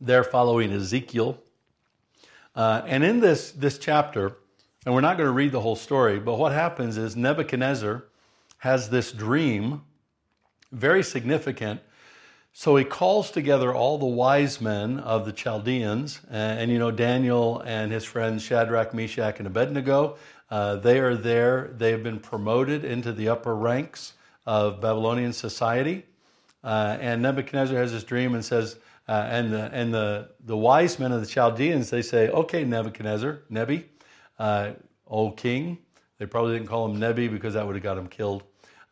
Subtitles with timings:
[0.00, 1.38] They're following Ezekiel.
[2.54, 4.36] Uh, and in this, this chapter,
[4.84, 8.04] and we're not going to read the whole story, but what happens is Nebuchadnezzar
[8.58, 9.82] has this dream,
[10.70, 11.80] very significant.
[12.52, 16.90] So he calls together all the wise men of the Chaldeans, and, and you know,
[16.90, 20.16] Daniel and his friends Shadrach, Meshach, and Abednego.
[20.50, 21.74] Uh, they are there.
[21.76, 24.12] They have been promoted into the upper ranks
[24.46, 26.04] of Babylonian society.
[26.62, 28.76] Uh, and Nebuchadnezzar has this dream and says,
[29.08, 33.42] uh, and the, and the, the wise men of the Chaldeans, they say, okay, Nebuchadnezzar,
[33.48, 33.86] Nebi,
[34.38, 34.72] uh,
[35.06, 35.78] O king.
[36.18, 38.42] They probably didn't call him Nebi because that would have got him killed.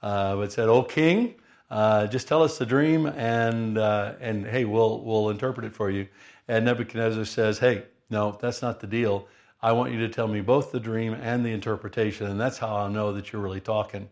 [0.02, 1.34] Uh, but said, O king,
[1.70, 5.90] uh, just tell us the dream and, uh, and hey, we'll, we'll interpret it for
[5.90, 6.06] you.
[6.46, 9.26] And Nebuchadnezzar says, hey, no, that's not the deal.
[9.62, 12.76] I want you to tell me both the dream and the interpretation, and that's how
[12.76, 14.10] I'll know that you're really talking.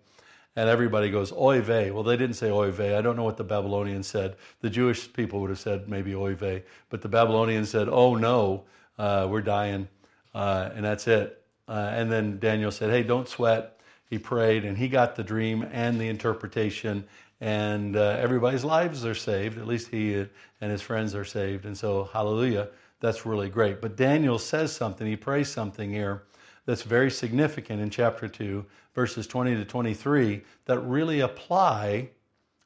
[0.55, 1.91] And everybody goes, oy vey.
[1.91, 2.95] Well, they didn't say oy vey.
[2.97, 4.37] I don't know what the Babylonians said.
[4.61, 6.65] The Jewish people would have said maybe oy vey.
[6.91, 8.65] But the Babylonians said, oh no,
[8.99, 9.89] uh, we're dying.
[10.35, 11.43] Uh, and that's it.
[11.69, 13.81] Uh, and then Daniel said, hey, don't sweat.
[14.11, 17.05] He prayed and he got the dream and the interpretation.
[17.41, 19.57] And uh, everybody's lives are saved.
[19.59, 21.65] At least he and his friends are saved.
[21.65, 22.69] And so, hallelujah,
[23.01, 23.81] that's really great.
[23.81, 26.25] But Daniel says something, he prays something here
[26.67, 32.11] that's very significant in chapter 2, verses 20 to 23, that really apply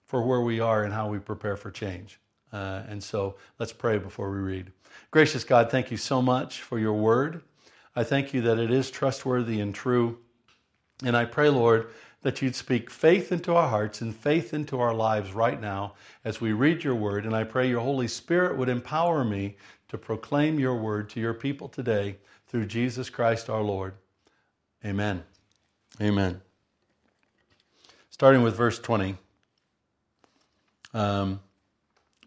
[0.05, 2.21] for where we are and how we prepare for change.
[2.53, 4.71] Uh, and so let's pray before we read.
[5.11, 7.43] Gracious God, thank you so much for your word.
[7.95, 10.19] I thank you that it is trustworthy and true.
[11.03, 11.89] And I pray, Lord,
[12.23, 16.41] that you'd speak faith into our hearts and faith into our lives right now as
[16.41, 17.25] we read your word.
[17.25, 19.57] And I pray your Holy Spirit would empower me
[19.89, 23.95] to proclaim your word to your people today through Jesus Christ our Lord.
[24.85, 25.25] Amen.
[26.01, 26.41] Amen.
[28.11, 29.17] Starting with verse 20.
[30.95, 31.41] Um,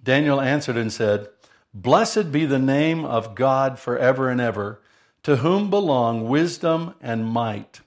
[0.03, 1.27] Daniel answered and said,
[1.73, 4.81] Blessed be the name of God forever and ever,
[5.23, 7.81] to whom belong wisdom and might.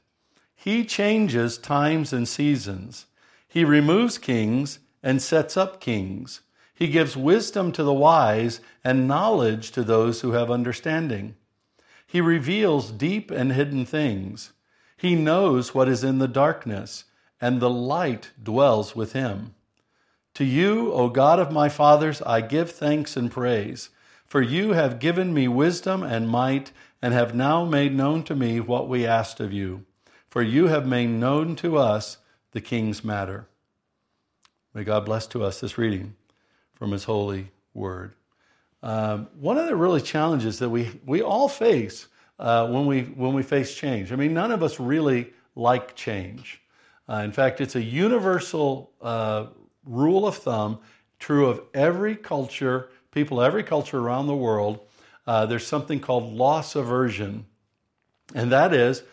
[0.54, 3.06] He changes times and seasons.
[3.48, 6.42] He removes kings and sets up kings.
[6.72, 11.34] He gives wisdom to the wise and knowledge to those who have understanding.
[12.12, 14.52] He reveals deep and hidden things.
[14.98, 17.04] He knows what is in the darkness,
[17.40, 19.54] and the light dwells with him.
[20.34, 23.88] To you, O God of my fathers, I give thanks and praise,
[24.26, 28.60] for you have given me wisdom and might, and have now made known to me
[28.60, 29.86] what we asked of you.
[30.28, 32.18] For you have made known to us
[32.50, 33.46] the king's matter.
[34.74, 36.14] May God bless to us this reading
[36.74, 38.12] from his holy word.
[38.82, 43.32] Um, one of the really challenges that we, we all face uh, when, we, when
[43.32, 44.12] we face change.
[44.12, 46.60] I mean, none of us really like change.
[47.08, 49.46] Uh, in fact, it's a universal uh,
[49.84, 50.80] rule of thumb,
[51.18, 54.80] true of every culture, people, every culture around the world.
[55.26, 57.46] Uh, there's something called loss aversion.
[58.34, 59.04] And that is,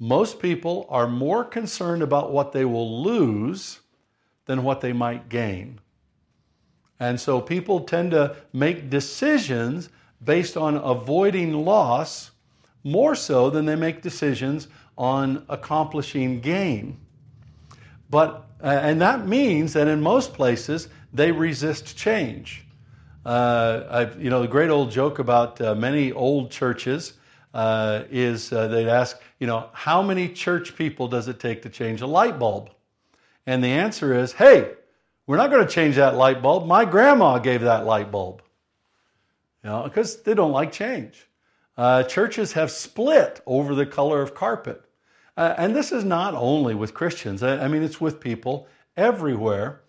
[0.00, 3.80] most people are more concerned about what they will lose
[4.46, 5.80] than what they might gain.
[7.00, 9.88] And so people tend to make decisions
[10.24, 12.30] based on avoiding loss
[12.82, 16.98] more so than they make decisions on accomplishing gain.
[18.10, 22.64] But, uh, and that means that in most places, they resist change.
[23.24, 27.14] Uh, you know, the great old joke about uh, many old churches
[27.54, 31.70] uh, is uh, they'd ask, you know, how many church people does it take to
[31.70, 32.70] change a light bulb?
[33.46, 34.72] And the answer is, hey,
[35.26, 36.66] we're not going to change that light bulb.
[36.66, 38.42] My grandma gave that light bulb.
[39.62, 41.26] You know, because they don't like change.
[41.76, 44.82] Uh, churches have split over the color of carpet.
[45.36, 49.80] Uh, and this is not only with Christians, I, I mean, it's with people everywhere.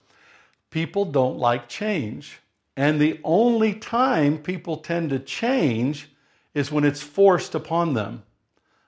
[0.72, 2.40] People don't like change.
[2.78, 6.10] And the only time people tend to change
[6.54, 8.24] is when it's forced upon them.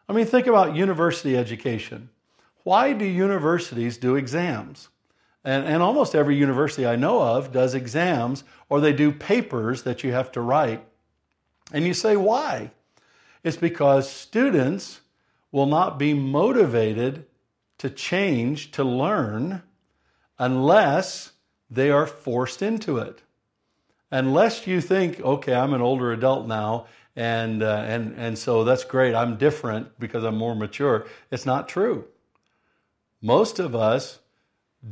[0.09, 2.09] I mean, think about university education.
[2.63, 4.89] Why do universities do exams?
[5.43, 10.03] And, and almost every university I know of does exams or they do papers that
[10.03, 10.85] you have to write.
[11.71, 12.71] And you say, why?
[13.43, 15.01] It's because students
[15.51, 17.25] will not be motivated
[17.77, 19.61] to change, to learn,
[20.39, 21.31] unless
[21.69, 23.21] they are forced into it.
[24.11, 28.83] Unless you think, okay, I'm an older adult now, and, uh, and, and so that's
[28.83, 31.05] great, I'm different because I'm more mature.
[31.31, 32.05] It's not true.
[33.21, 34.19] Most of us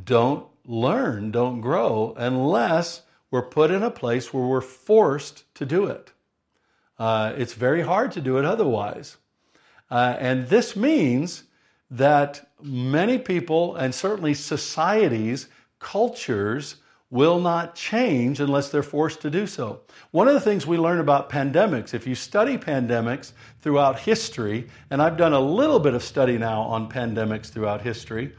[0.04, 5.86] don't learn, don't grow, unless we're put in a place where we're forced to do
[5.86, 6.12] it.
[6.98, 9.16] Uh, it's very hard to do it otherwise.
[9.90, 11.44] Uh, and this means
[11.90, 15.48] that many people, and certainly societies,
[15.78, 16.76] cultures,
[17.10, 19.80] will not change unless they're forced to do so.
[20.10, 25.00] One of the things we learn about pandemics, if you study pandemics throughout history, and
[25.00, 28.32] I've done a little bit of study now on pandemics throughout history,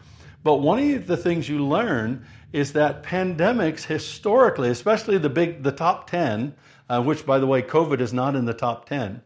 [0.47, 5.73] but one of the things you learn is that pandemics historically, especially the big, the
[5.73, 6.55] top 10,
[6.87, 9.21] uh, which by the way, COVID is not in the top 10,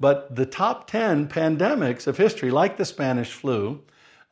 [0.00, 3.82] but the top 10 pandemics of history, like the Spanish flu,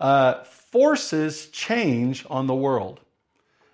[0.01, 3.01] uh, forces change on the world.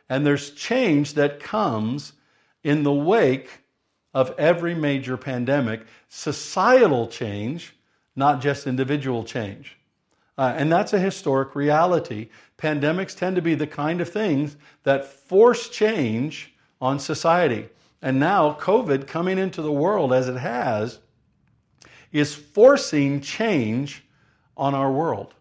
[0.08, 2.14] And there's change that comes
[2.64, 3.60] in the wake
[4.12, 7.76] of every major pandemic, societal change,
[8.16, 9.75] not just individual change.
[10.38, 12.28] Uh, and that's a historic reality.
[12.58, 17.68] Pandemics tend to be the kind of things that force change on society.
[18.02, 20.98] And now, COVID coming into the world as it has
[22.12, 24.04] is forcing change
[24.56, 25.34] on our world.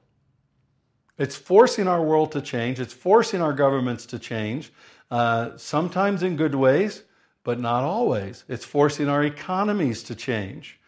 [1.17, 2.79] It's forcing our world to change.
[2.79, 4.71] It's forcing our governments to change,
[5.11, 7.03] uh, sometimes in good ways,
[7.43, 8.43] but not always.
[8.49, 10.79] It's forcing our economies to change.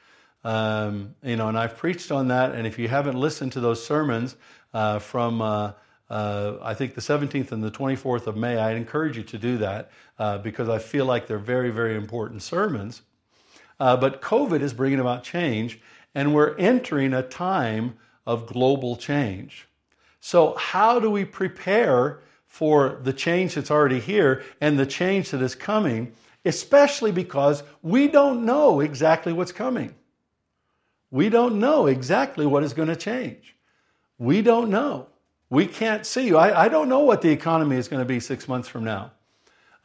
[0.47, 2.55] Um, you know, and I've preached on that.
[2.55, 4.37] And if you haven't listened to those sermons
[4.73, 5.73] uh, from, uh,
[6.09, 9.57] uh I think the 17th and the 24th of May, I encourage you to do
[9.57, 13.01] that uh, because I feel like they're very, very important sermons.
[13.77, 15.81] Uh, but COVID is bringing about change,
[16.15, 19.67] and we're entering a time of global change.
[20.21, 25.41] So, how do we prepare for the change that's already here and the change that
[25.41, 26.13] is coming,
[26.45, 29.93] especially because we don't know exactly what's coming?
[31.11, 33.55] We don't know exactly what is going to change.
[34.17, 35.07] We don't know.
[35.49, 36.33] We can't see.
[36.33, 39.11] I, I don't know what the economy is going to be six months from now.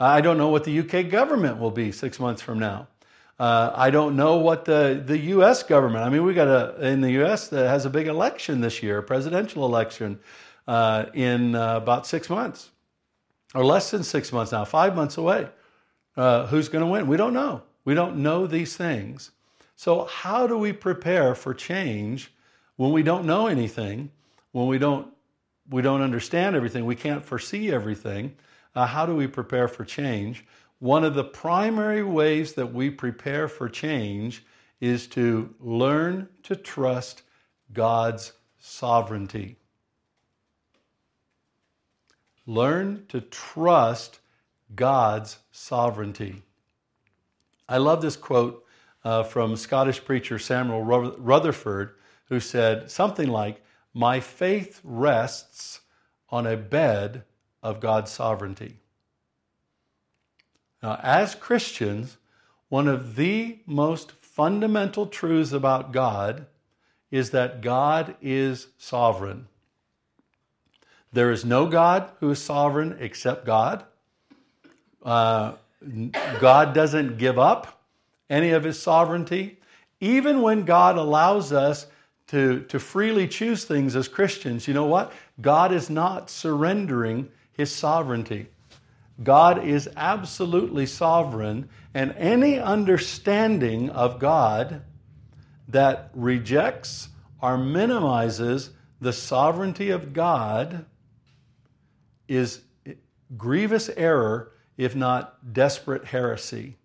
[0.01, 2.89] I don't know what the UK government will be six months from now.
[3.39, 5.63] Uh, I don't know what the, the U.S.
[5.63, 7.49] government, I mean, we got a, in the U.S.
[7.49, 10.19] that has a big election this year, a presidential election
[10.67, 12.71] uh, in uh, about six months,
[13.55, 15.49] or less than six months now, five months away.
[16.17, 17.07] Uh, who's going to win?
[17.07, 17.63] We don't know.
[17.85, 19.31] We don't know these things.
[19.83, 22.33] So, how do we prepare for change
[22.77, 24.13] when we don't know anything,
[24.53, 25.09] when we don't,
[25.69, 28.37] we don't understand everything, we can't foresee everything?
[28.77, 30.45] Uh, how do we prepare for change?
[30.79, 34.45] One of the primary ways that we prepare for change
[34.81, 37.23] is to learn to trust
[37.73, 39.57] God's sovereignty.
[42.47, 44.21] Learn to trust
[44.77, 46.45] God's sovereignty.
[47.69, 48.65] I love this quote
[49.05, 51.95] uh, from Scottish preacher Samuel Rutherford,
[52.27, 53.63] who said something like,
[53.93, 55.81] My faith rests
[56.29, 57.25] on a bed
[57.63, 58.79] of God's sovereignty.
[60.83, 62.17] Now, as Christians,
[62.69, 66.47] one of the most fundamental truths about God
[67.11, 69.47] is that God is sovereign.
[71.13, 73.85] There is no God who is sovereign except God.
[75.03, 75.53] Uh,
[76.41, 77.82] God doesn't give up
[78.33, 79.59] any of his sovereignty.
[80.01, 81.87] Even when God allows us
[82.29, 85.13] to, to freely choose things as Christians, you know what?
[85.41, 88.47] God is not surrendering his sovereignty.
[89.23, 94.83] God is absolutely sovereign, and any understanding of God
[95.69, 97.11] that rejects
[97.43, 98.71] or minimizes
[99.01, 100.87] the sovereignty of God
[102.29, 102.63] is
[103.37, 106.79] grievous error, if not desperate heresy.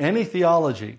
[0.00, 0.98] Any theology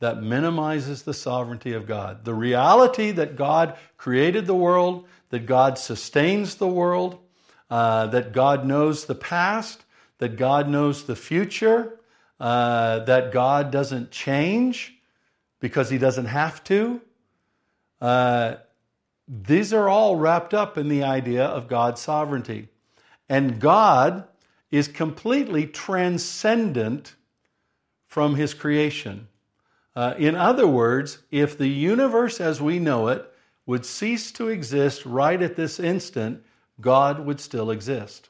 [0.00, 5.78] that minimizes the sovereignty of God, the reality that God created the world, that God
[5.78, 7.18] sustains the world,
[7.70, 9.84] uh, that God knows the past,
[10.18, 12.00] that God knows the future,
[12.40, 14.94] uh, that God doesn't change
[15.60, 17.00] because he doesn't have to.
[18.00, 18.56] Uh,
[19.28, 22.68] these are all wrapped up in the idea of God's sovereignty.
[23.28, 24.24] And God
[24.70, 27.14] is completely transcendent
[28.12, 29.26] from his creation.
[29.96, 33.32] Uh, in other words, if the universe as we know it
[33.64, 36.44] would cease to exist right at this instant,
[36.78, 38.28] God would still exist.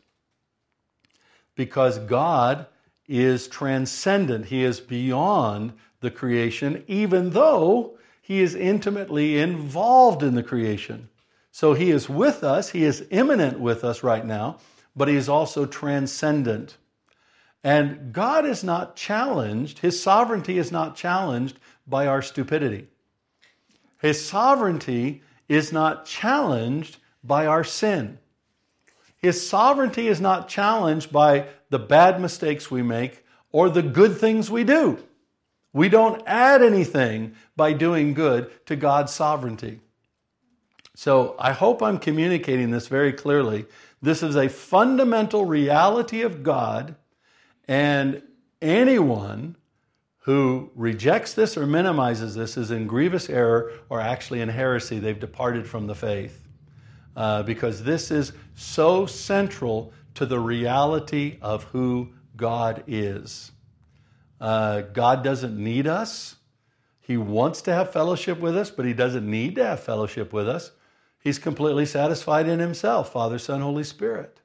[1.57, 2.67] Because God
[3.09, 10.45] is transcendent, He is beyond the creation, even though He is intimately involved in the
[10.45, 11.09] creation.
[11.51, 14.59] So He is with us, He is immanent with us right now,
[14.95, 16.77] but He is also transcendent.
[17.65, 22.89] And God is not challenged, His sovereignty is not challenged by our stupidity.
[24.01, 28.19] His sovereignty is not challenged by our sin.
[29.17, 34.51] His sovereignty is not challenged by the bad mistakes we make or the good things
[34.51, 34.99] we do.
[35.73, 39.81] We don't add anything by doing good to God's sovereignty.
[40.95, 43.67] So I hope I'm communicating this very clearly
[44.03, 46.97] This is a fundamental reality of God,
[47.69, 48.23] and
[48.61, 49.57] anyone
[50.21, 54.99] who rejects this or minimizes this is in grievous error or actually in heresy.
[54.99, 56.43] They've departed from the faith.
[57.15, 63.53] Uh, because this is so central to the reality of who God is.
[64.41, 66.37] Uh, God doesn't need us.
[67.01, 70.49] He wants to have fellowship with us, but He doesn't need to have fellowship with
[70.49, 70.71] us.
[71.23, 74.41] He's completely satisfied in Himself, Father, Son, Holy Spirit.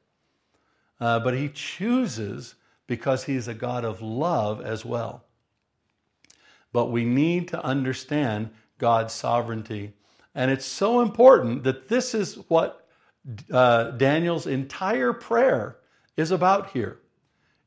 [1.00, 2.56] Uh, but He chooses
[2.88, 5.24] because He's a God of love as well.
[6.74, 9.94] But we need to understand God's sovereignty.
[10.34, 12.88] And it's so important that this is what
[13.52, 15.78] uh, Daniel's entire prayer
[16.16, 17.00] is about here.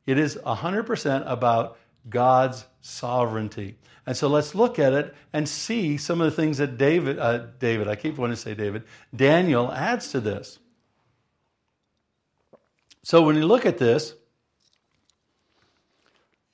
[0.07, 3.77] It is 100% about God's sovereignty.
[4.07, 7.47] And so let's look at it and see some of the things that David, uh,
[7.59, 8.85] David, I keep wanting to say David,
[9.15, 10.59] Daniel adds to this.
[13.03, 14.15] So when you look at this,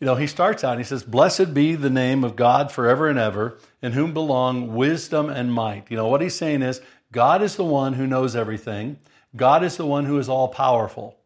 [0.00, 3.09] you know, he starts out and he says, Blessed be the name of God forever
[3.09, 5.91] and ever, in whom belong wisdom and might.
[5.91, 6.81] You know, what he's saying is,
[7.12, 8.99] God is the one who knows everything,
[9.35, 11.17] God is the one who is all powerful.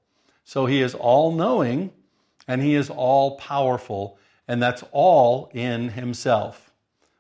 [0.45, 1.91] So he is all knowing
[2.47, 6.73] and he is all powerful, and that's all in himself.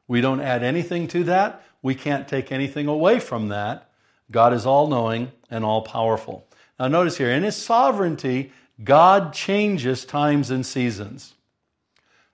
[0.08, 3.90] We don't add anything to that, we can't take anything away from that.
[4.30, 6.46] God is all knowing and all powerful.
[6.78, 8.52] Now, notice here, in his sovereignty,
[8.82, 11.34] God changes times and seasons.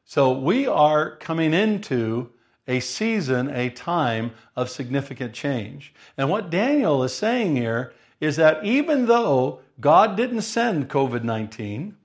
[0.09, 2.31] So we are coming into
[2.69, 5.93] a season, a time of significant change.
[6.17, 11.97] And what Daniel is saying here is that even though God didn't send COVID 19,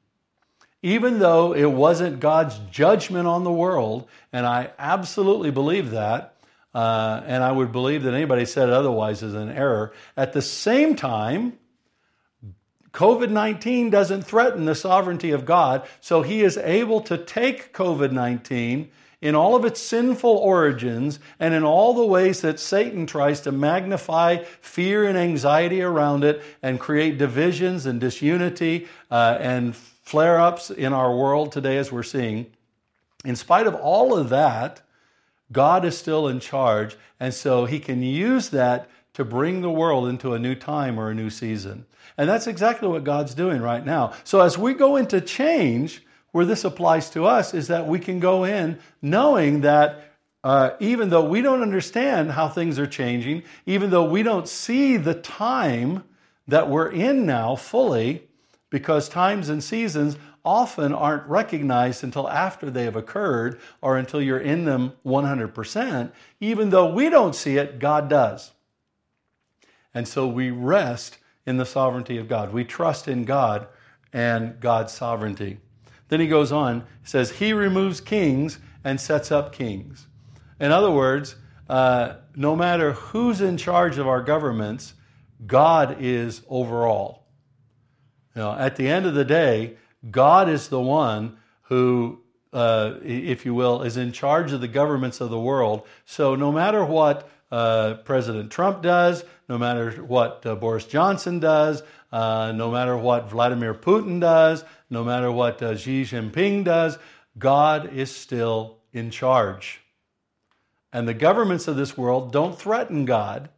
[0.81, 6.33] even though it wasn't God's judgment on the world, and I absolutely believe that,
[6.73, 9.93] uh, and I would believe that anybody said otherwise is an error.
[10.17, 11.53] At the same time,
[12.93, 18.11] COVID 19 doesn't threaten the sovereignty of God, so He is able to take COVID
[18.11, 23.41] 19 in all of its sinful origins and in all the ways that Satan tries
[23.41, 30.39] to magnify fear and anxiety around it and create divisions and disunity uh, and flare
[30.39, 32.47] ups in our world today, as we're seeing.
[33.23, 34.81] In spite of all of that,
[35.51, 40.07] God is still in charge, and so He can use that to bring the world
[40.07, 41.85] into a new time or a new season.
[42.21, 44.13] And that's exactly what God's doing right now.
[44.25, 48.19] So as we go into change, where this applies to us is that we can
[48.19, 50.13] go in knowing that
[50.43, 54.97] uh, even though we don't understand how things are changing, even though we don't see
[54.97, 56.03] the time
[56.47, 58.21] that we're in now fully,
[58.69, 64.37] because times and seasons often aren't recognized until after they have occurred or until you're
[64.37, 66.11] in them 100%.
[66.39, 68.51] Even though we don't see it, God does.
[69.91, 72.53] And so we rest in the sovereignty of God.
[72.53, 73.67] We trust in God
[74.13, 75.57] and God's sovereignty.
[76.09, 80.07] Then he goes on, says, He removes kings and sets up kings.
[80.59, 81.35] In other words,
[81.69, 84.93] uh, no matter who's in charge of our governments,
[85.47, 87.27] God is overall.
[88.35, 89.77] You know, at the end of the day,
[90.09, 92.21] God is the one who,
[92.53, 95.83] uh, if you will, is in charge of the governments of the world.
[96.05, 101.83] So no matter what uh, President Trump does, no matter what uh, Boris Johnson does,
[102.11, 106.97] uh, no matter what Vladimir Putin does, no matter what uh, Xi Jinping does,
[107.37, 109.81] God is still in charge.
[110.93, 113.49] And the governments of this world don't threaten God.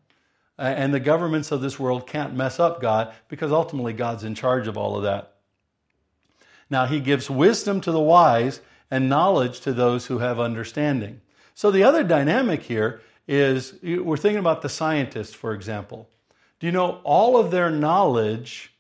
[0.55, 4.67] And the governments of this world can't mess up God because ultimately God's in charge
[4.67, 5.33] of all of that.
[6.69, 11.21] Now, He gives wisdom to the wise and knowledge to those who have understanding.
[11.55, 16.09] So, the other dynamic here is we're thinking about the scientists, for example.
[16.59, 18.73] Do you know all of their knowledge,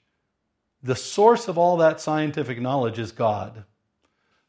[0.81, 3.63] the source of all that scientific knowledge is God?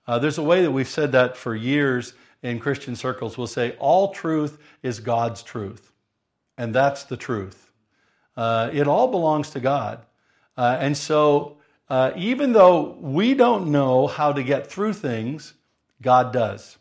[0.06, 3.38] Uh, there's a way that we've said that for years in Christian circles.
[3.38, 5.92] We'll say all truth is God's truth,
[6.58, 7.72] and that's the truth.
[8.36, 10.04] Uh, it all belongs to God.
[10.56, 11.56] Uh, and so,
[11.88, 15.54] uh, even though we don't know how to get through things,
[16.02, 16.76] God does.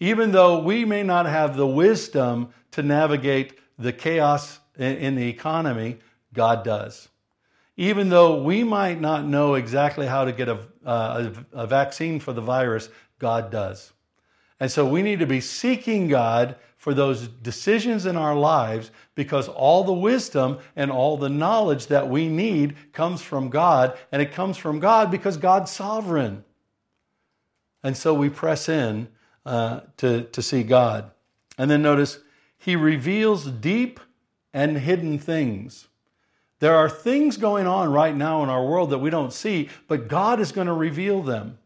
[0.00, 5.98] Even though we may not have the wisdom to navigate the chaos in the economy,
[6.32, 7.08] God does.
[7.76, 10.58] Even though we might not know exactly how to get a,
[11.52, 13.92] a, vaccine for the virus, God does.
[14.60, 19.48] And so we need to be seeking God for those decisions in our lives because
[19.48, 24.32] all the wisdom and all the knowledge that we need comes from God, and it
[24.32, 26.44] comes from God because God's sovereign.
[27.82, 29.08] And so we press in
[29.46, 31.10] uh, to, to see God.
[31.58, 32.18] And then notice,
[32.58, 34.00] He reveals deep
[34.52, 35.88] and hidden things.
[36.60, 40.08] There are things going on right now in our world that we don't see, but
[40.08, 41.58] God is going to reveal them.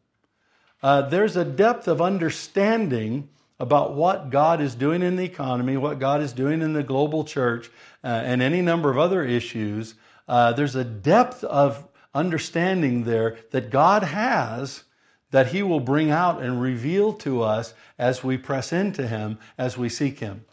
[0.82, 3.28] Uh, there's a depth of understanding
[3.60, 7.24] about what God is doing in the economy, what God is doing in the global
[7.24, 7.70] church,
[8.04, 9.94] uh, and any number of other issues.
[10.28, 14.84] Uh, there's a depth of understanding there that God has
[15.30, 19.76] that He will bring out and reveal to us as we press into Him, as
[19.76, 20.44] we seek Him.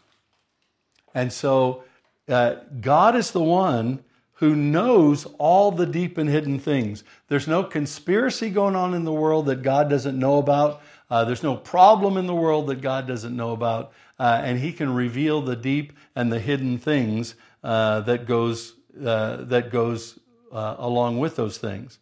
[1.14, 1.84] And so,
[2.28, 4.04] uh, God is the one
[4.34, 7.04] who knows all the deep and hidden things.
[7.28, 10.82] There's no conspiracy going on in the world that God doesn't know about.
[11.10, 13.92] Uh, there's no problem in the world that God doesn't know about.
[14.18, 19.36] Uh, and He can reveal the deep and the hidden things uh, that goes, uh,
[19.44, 20.18] that goes
[20.52, 21.98] uh, along with those things.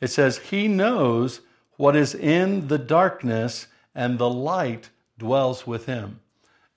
[0.00, 1.40] It says, He knows
[1.76, 6.20] what is in the darkness, and the light dwells with Him.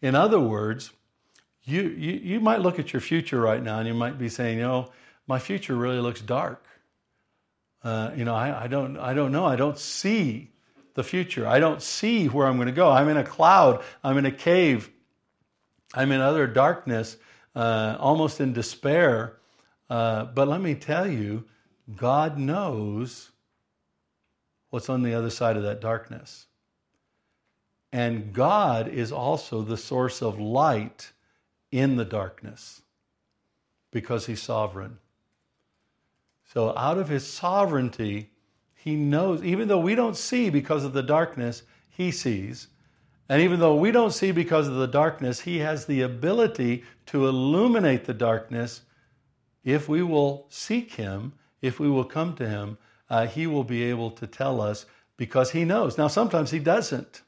[0.02, 0.92] In other words,
[1.64, 4.58] you, you, you might look at your future right now and you might be saying,
[4.58, 4.92] you know,
[5.28, 6.66] my future really looks dark.
[7.84, 9.46] Uh, you know, I, I, don't, I don't know.
[9.46, 10.50] I don't see
[10.96, 11.48] the future.
[11.48, 12.90] I don't see where I'm going to go.
[12.90, 13.84] I'm in a cloud.
[14.04, 14.90] I'm in a cave.
[15.94, 17.18] I'm in utter darkness,
[17.56, 19.38] uh, almost in despair.
[19.90, 21.46] Uh, but let me tell you,
[21.96, 23.32] God knows
[24.70, 26.48] what's on the other side of that darkness.
[27.92, 31.12] And God is also the source of light
[31.72, 32.82] in the darkness
[33.92, 35.00] because he's sovereign.
[36.54, 38.32] So, out of his sovereignty,
[38.74, 42.68] he knows, even though we don't see because of the darkness, he sees.
[43.28, 47.28] And even though we don't see because of the darkness, he has the ability to
[47.28, 48.82] illuminate the darkness.
[49.64, 52.78] If we will seek him, if we will come to him,
[53.10, 54.86] uh, he will be able to tell us
[55.18, 55.98] because he knows.
[55.98, 57.22] Now, sometimes he doesn't.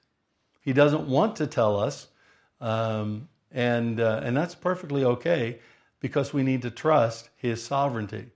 [0.62, 2.08] He doesn't want to tell us.
[2.60, 5.60] Um, and, uh, and that's perfectly okay
[6.00, 8.28] because we need to trust His sovereignty.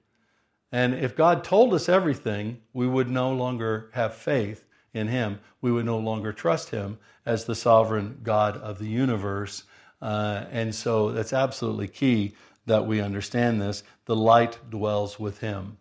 [0.71, 5.39] And if God told us everything, we would no longer have faith in Him.
[5.61, 9.63] We would no longer trust Him as the sovereign God of the universe.
[10.01, 12.33] Uh, and so that's absolutely key
[12.65, 13.83] that we understand this.
[14.05, 15.77] The light dwells with Him.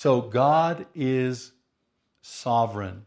[0.00, 1.52] So God is
[2.22, 3.04] sovereign.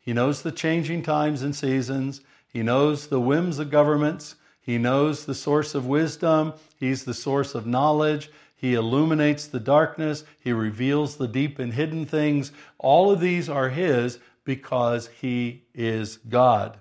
[0.00, 2.20] He knows the changing times and seasons.
[2.48, 4.34] He knows the whims of governments.
[4.60, 6.54] He knows the source of wisdom.
[6.80, 8.28] He's the source of knowledge.
[8.56, 10.24] He illuminates the darkness.
[10.40, 12.50] He reveals the deep and hidden things.
[12.76, 16.76] All of these are His because He is God.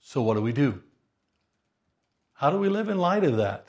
[0.00, 0.82] So, what do we do?
[2.32, 3.68] How do we live in light of that?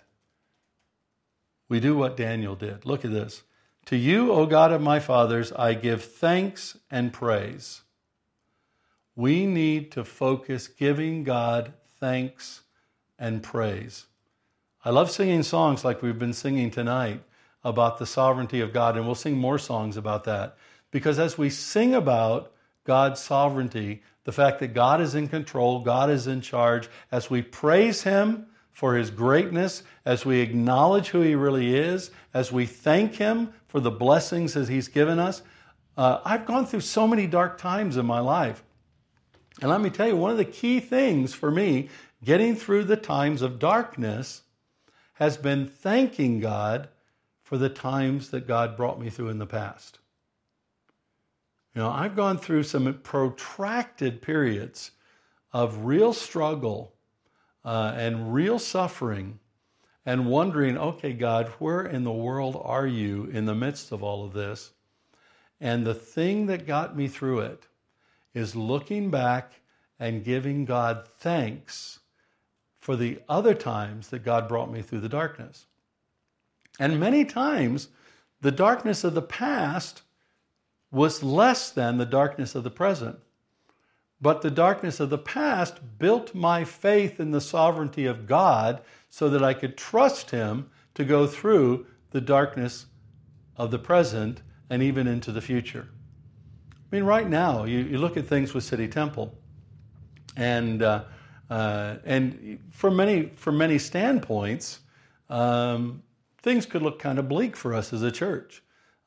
[1.69, 2.87] We do what Daniel did.
[2.87, 3.43] Look at this.
[3.85, 7.81] To you, O God of my fathers, I give thanks and praise
[9.15, 12.61] we need to focus giving God thanks
[13.17, 14.05] and praise.
[14.83, 17.21] I love singing songs like we've been singing tonight
[17.63, 20.57] about the sovereignty of God, and we'll sing more songs about that.
[20.91, 22.51] Because as we sing about
[22.83, 27.41] God's sovereignty, the fact that God is in control, God is in charge, as we
[27.41, 33.15] praise Him for His greatness, as we acknowledge who He really is, as we thank
[33.15, 35.41] Him for the blessings that He's given us.
[35.97, 38.63] Uh, I've gone through so many dark times in my life.
[39.61, 41.89] And let me tell you, one of the key things for me
[42.23, 44.43] getting through the times of darkness
[45.15, 46.87] has been thanking God
[47.43, 49.99] for the times that God brought me through in the past.
[51.73, 54.91] You know, I've gone through some protracted periods
[55.51, 56.93] of real struggle
[57.65, 59.37] uh, and real suffering
[60.05, 64.23] and wondering, okay, God, where in the world are you in the midst of all
[64.23, 64.71] of this?
[65.59, 67.63] And the thing that got me through it
[68.33, 69.53] is looking back
[69.99, 71.99] and giving God thanks
[72.79, 75.65] for the other times that God brought me through the darkness.
[76.79, 77.87] And many times,
[78.41, 80.03] the darkness of the past
[80.91, 83.19] was less than the darkness of the present.
[84.21, 88.81] But the darkness of the past built my faith in the sovereignty of God
[89.15, 92.87] so that I could trust Him to go through the darkness
[93.55, 95.87] of the present and even into the future.
[96.73, 99.33] I mean, right now, you, you look at things with City Temple,
[100.35, 101.05] and uh,
[101.49, 104.81] uh, and from many from many standpoints,
[105.29, 106.03] um,
[106.41, 108.63] things could look kind of bleak for us as a church.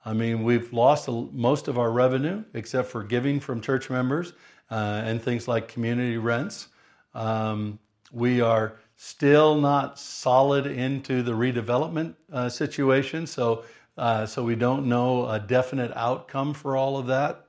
[0.07, 4.33] I mean, we've lost most of our revenue except for giving from church members
[4.71, 6.69] uh, and things like community rents.
[7.13, 7.79] Um,
[8.11, 13.65] we are still not solid into the redevelopment uh, situation, so
[13.97, 17.47] uh, so we don't know a definite outcome for all of that.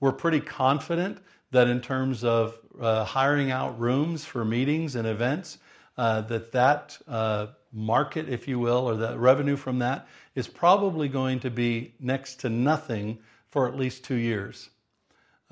[0.00, 1.18] We're pretty confident
[1.52, 5.58] that in terms of uh, hiring out rooms for meetings and events,
[5.96, 11.08] uh, that that uh, market, if you will, or the revenue from that is probably
[11.08, 13.18] going to be next to nothing
[13.48, 14.70] for at least two years.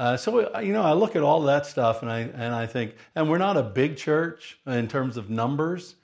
[0.01, 2.95] Uh, so you know, I look at all that stuff and I and I think,
[3.15, 5.97] and we're not a big church in terms of numbers,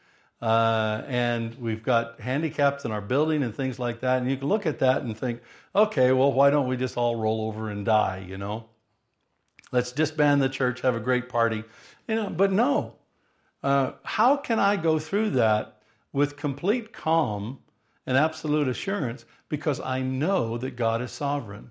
[0.43, 4.21] uh, and we've got handicaps in our building and things like that.
[4.21, 5.41] And you can look at that and think,
[5.75, 8.23] okay, well, why don't we just all roll over and die?
[8.29, 8.67] You know,
[9.73, 11.65] let's disband the church, have a great party,
[12.07, 12.29] you know.
[12.29, 12.97] But no,
[13.63, 15.81] uh, how can I go through that
[16.13, 17.61] with complete calm
[18.05, 21.71] and absolute assurance because I know that God is sovereign?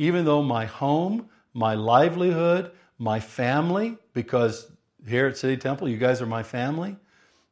[0.00, 4.72] Even though my home, my livelihood, my family, because
[5.06, 6.96] here at City Temple, you guys are my family,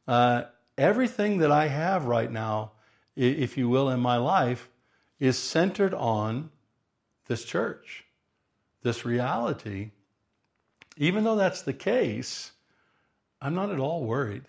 [0.07, 0.41] uh,
[0.75, 2.71] everything that I have right now,
[3.15, 4.67] if you will, in my life,
[5.19, 6.49] is centered on
[7.27, 8.05] this church,
[8.81, 9.91] this reality.
[10.97, 12.53] Even though that's the case,
[13.39, 14.45] I'm not at all worried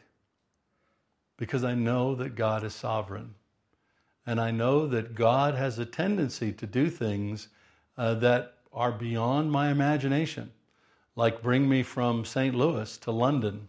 [1.37, 3.35] because I know that God is sovereign.
[4.25, 7.49] And I know that God has a tendency to do things
[8.01, 10.51] uh, that are beyond my imagination,
[11.17, 12.55] like bring me from St.
[12.55, 13.69] Louis to London.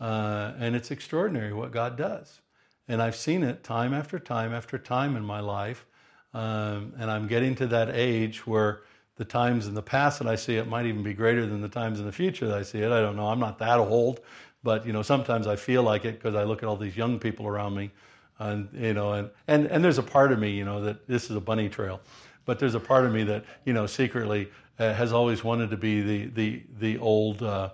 [0.00, 2.40] Uh, and it's extraordinary what God does.
[2.86, 5.86] And I've seen it time after time after time in my life.
[6.34, 8.82] Um, and I'm getting to that age where
[9.16, 11.68] the times in the past that I see it might even be greater than the
[11.68, 12.92] times in the future that I see it.
[12.92, 13.26] I don't know.
[13.26, 14.20] I'm not that old,
[14.62, 17.18] but you know, sometimes I feel like it because I look at all these young
[17.18, 17.90] people around me,
[18.38, 21.30] and you know, and, and and there's a part of me, you know, that this
[21.30, 22.00] is a bunny trail,
[22.46, 25.76] but there's a part of me that you know secretly uh, has always wanted to
[25.76, 27.70] be the the the old uh,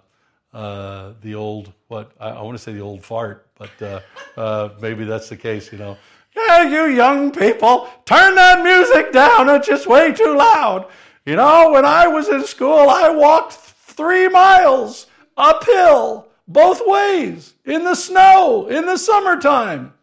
[0.52, 4.00] uh, the old what I, I, want to say the old fart, but uh,
[4.36, 5.72] uh, maybe that's the case.
[5.72, 5.96] You know,
[6.36, 9.48] yeah, you young people, turn that music down.
[9.50, 10.90] It's just way too loud.
[11.24, 15.06] You know, when I was in school, I walked three miles
[15.36, 19.94] uphill both ways in the snow in the summertime.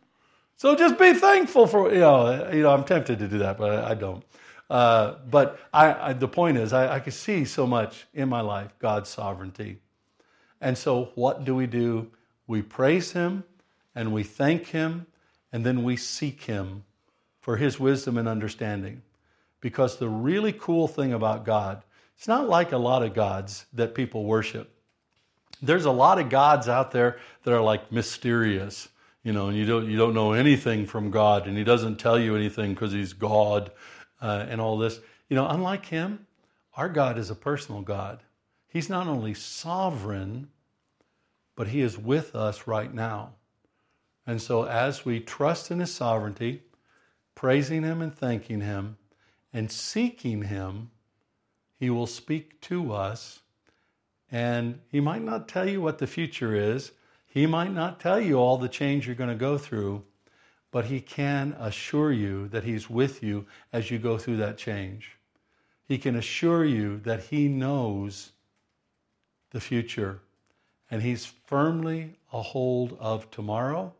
[0.55, 2.49] So just be thankful for you know.
[2.51, 4.23] You know, I'm tempted to do that, but I, I don't.
[4.69, 8.41] Uh, but I, I, the point is, I, I can see so much in my
[8.41, 9.79] life God's sovereignty.
[10.61, 12.11] And so, what do we do?
[12.45, 13.43] We praise Him
[13.95, 15.07] and we thank Him,
[15.51, 16.83] and then we seek Him
[17.41, 19.01] for His wisdom and understanding.
[19.61, 21.83] Because the really cool thing about God,
[22.15, 24.71] it's not like a lot of gods that people worship.
[25.61, 28.87] There's a lot of gods out there that are like mysterious,
[29.23, 32.19] you know, and you don't, you don't know anything from God, and He doesn't tell
[32.19, 33.71] you anything because He's God
[34.21, 34.99] uh, and all this.
[35.29, 36.27] You know, unlike him,
[36.75, 38.23] our God is a personal God.
[38.67, 40.49] He's not only sovereign,
[41.55, 43.33] but he is with us right now.
[44.25, 46.61] And so, as we trust in his sovereignty,
[47.35, 48.97] praising him and thanking him,
[49.51, 50.91] and seeking him,
[51.79, 53.39] he will speak to us.
[54.31, 56.91] And he might not tell you what the future is,
[57.25, 60.03] he might not tell you all the change you're going to go through,
[60.71, 65.17] but He can assure you that He's with you as you go through that change.
[65.87, 68.31] He can assure you that He knows
[69.51, 70.19] the future
[70.91, 73.93] and He's firmly a hold of tomorrow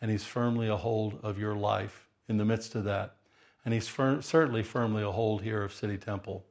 [0.00, 3.16] and He's firmly a hold of your life in the midst of that.
[3.64, 6.44] And He's fir- certainly firmly a hold here of City Temple.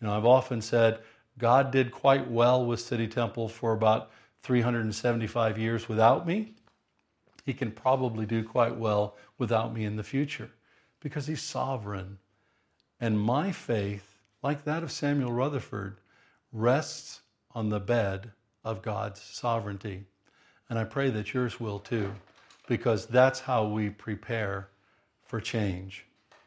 [0.00, 1.00] You know, I've often said
[1.38, 4.10] God did quite well with City Temple for about
[4.42, 6.54] 375 years without me
[7.44, 10.50] he can probably do quite well without me in the future
[11.00, 12.18] because he's sovereign.
[13.00, 15.98] And my faith, like that of Samuel Rutherford,
[16.52, 17.20] rests
[17.54, 18.32] on the bed
[18.64, 20.04] of God's sovereignty.
[20.70, 22.14] And I pray that yours will too,
[22.66, 24.68] because that's how we prepare
[25.22, 26.06] for change.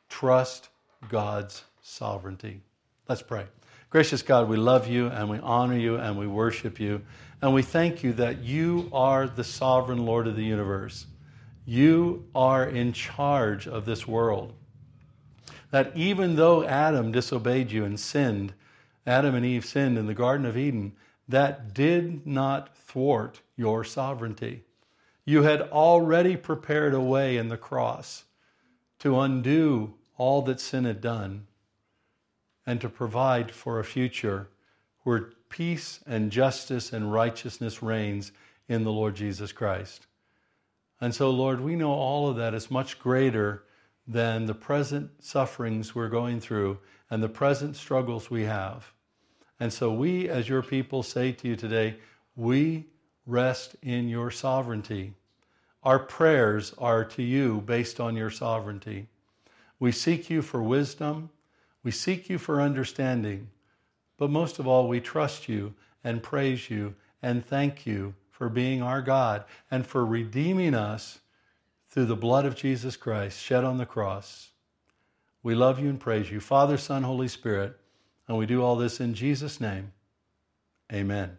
[0.09, 0.69] Trust
[1.09, 2.61] God's sovereignty.
[3.07, 3.45] Let's pray.
[3.89, 7.01] Gracious God, we love you and we honor you and we worship you.
[7.41, 11.05] And we thank you that you are the sovereign Lord of the universe.
[11.65, 14.53] You are in charge of this world.
[15.71, 18.53] That even though Adam disobeyed you and sinned,
[19.05, 20.93] Adam and Eve sinned in the Garden of Eden,
[21.29, 24.63] that did not thwart your sovereignty.
[25.23, 28.25] You had already prepared a way in the cross
[28.99, 31.46] to undo all that sin had done
[32.67, 34.49] and to provide for a future
[35.03, 38.33] where peace and justice and righteousness reigns
[38.67, 40.05] in the Lord Jesus Christ.
[40.99, 43.63] And so, Lord, we know all of that is much greater
[44.05, 46.77] than the present sufferings we're going through
[47.09, 48.91] and the present struggles we have.
[49.59, 51.95] And so, we as your people say to you today,
[52.35, 52.85] we
[53.25, 55.13] rest in your sovereignty.
[55.83, 59.07] Our prayers are to you based on your sovereignty.
[59.79, 61.29] We seek you for wisdom.
[61.83, 63.49] We seek you for understanding.
[64.17, 68.81] But most of all, we trust you and praise you and thank you for being
[68.81, 71.19] our God and for redeeming us
[71.89, 74.49] through the blood of Jesus Christ shed on the cross.
[75.41, 77.79] We love you and praise you, Father, Son, Holy Spirit,
[78.27, 79.93] and we do all this in Jesus' name.
[80.91, 81.37] Amen.